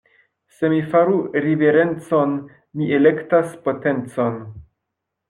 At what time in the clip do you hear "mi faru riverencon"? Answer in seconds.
0.73-2.33